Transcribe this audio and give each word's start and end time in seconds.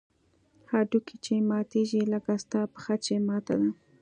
هډوکى 0.71 1.15
چې 1.25 1.33
ماتېږي 1.49 2.01
لکه 2.13 2.31
ستا 2.43 2.61
پښه 2.73 2.95
چې 3.05 3.13
ماته 3.27 3.53
ده. 3.61 3.69